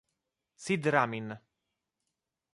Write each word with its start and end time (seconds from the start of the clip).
Sid 0.63 0.81
Ramin 0.89 1.29